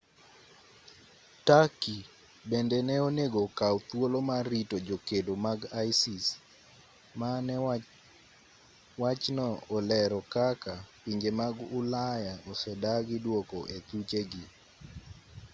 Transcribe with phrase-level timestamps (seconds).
[1.47, 1.99] turkey
[2.49, 6.25] bende ne onego okaw thuolo mar rito jokedo mag isis
[7.19, 7.55] mane
[9.01, 14.45] wachno olero kaka pinje mag ulaya osedagi duoko e thuchegi